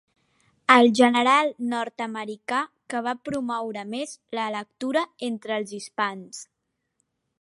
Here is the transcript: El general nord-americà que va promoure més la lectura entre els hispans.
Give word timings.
El 0.75 0.87
general 0.99 1.51
nord-americà 1.73 2.61
que 2.93 3.01
va 3.09 3.15
promoure 3.29 3.83
més 3.93 4.17
la 4.39 4.47
lectura 4.57 5.05
entre 5.29 5.57
els 5.61 5.77
hispans. 5.81 6.43